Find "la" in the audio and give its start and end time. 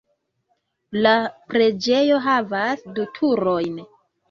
1.07-1.11